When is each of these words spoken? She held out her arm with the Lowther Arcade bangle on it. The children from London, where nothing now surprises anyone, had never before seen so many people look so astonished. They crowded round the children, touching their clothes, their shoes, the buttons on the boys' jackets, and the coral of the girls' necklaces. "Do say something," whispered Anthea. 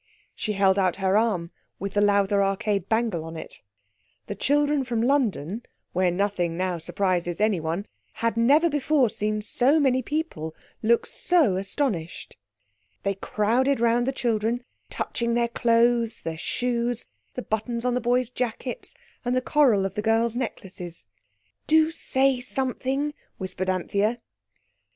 She 0.33 0.53
held 0.53 0.79
out 0.79 0.95
her 0.95 1.15
arm 1.15 1.51
with 1.77 1.93
the 1.93 2.01
Lowther 2.01 2.43
Arcade 2.43 2.89
bangle 2.89 3.23
on 3.23 3.37
it. 3.37 3.61
The 4.25 4.33
children 4.33 4.83
from 4.83 5.03
London, 5.03 5.61
where 5.93 6.09
nothing 6.09 6.57
now 6.57 6.79
surprises 6.79 7.39
anyone, 7.39 7.85
had 8.13 8.35
never 8.35 8.67
before 8.67 9.11
seen 9.11 9.43
so 9.43 9.79
many 9.79 10.01
people 10.01 10.55
look 10.81 11.05
so 11.05 11.55
astonished. 11.55 12.35
They 13.03 13.13
crowded 13.13 13.79
round 13.79 14.07
the 14.07 14.11
children, 14.11 14.63
touching 14.89 15.35
their 15.35 15.49
clothes, 15.49 16.23
their 16.23 16.35
shoes, 16.35 17.05
the 17.35 17.43
buttons 17.43 17.85
on 17.85 17.93
the 17.93 18.01
boys' 18.01 18.31
jackets, 18.31 18.95
and 19.23 19.35
the 19.35 19.39
coral 19.41 19.85
of 19.85 19.93
the 19.93 20.01
girls' 20.01 20.35
necklaces. 20.35 21.05
"Do 21.67 21.91
say 21.91 22.39
something," 22.41 23.13
whispered 23.37 23.69
Anthea. 23.69 24.19